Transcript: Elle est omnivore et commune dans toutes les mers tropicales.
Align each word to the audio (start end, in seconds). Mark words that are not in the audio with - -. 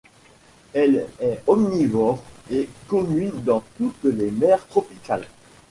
Elle 0.73 1.05
est 1.19 1.43
omnivore 1.45 2.23
et 2.49 2.67
commune 2.87 3.43
dans 3.43 3.63
toutes 3.77 4.03
les 4.05 4.31
mers 4.31 4.65
tropicales. 4.65 5.27